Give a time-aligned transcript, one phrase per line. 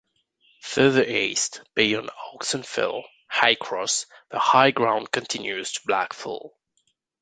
[0.63, 6.57] Further east, beyond Oxen Fell High Cross, the high ground continues to Black Fell.